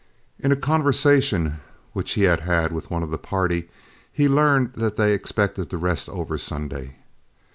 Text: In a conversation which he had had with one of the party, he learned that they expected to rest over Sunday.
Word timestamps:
In 0.39 0.51
a 0.51 0.55
conversation 0.55 1.59
which 1.93 2.13
he 2.13 2.23
had 2.23 2.39
had 2.39 2.71
with 2.71 2.89
one 2.89 3.03
of 3.03 3.11
the 3.11 3.19
party, 3.19 3.69
he 4.11 4.27
learned 4.27 4.73
that 4.73 4.95
they 4.95 5.13
expected 5.13 5.69
to 5.69 5.77
rest 5.77 6.09
over 6.09 6.39
Sunday. 6.39 6.95